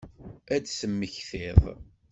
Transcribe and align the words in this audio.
Ad 0.55 0.63
temmektiḍ? 0.67 1.63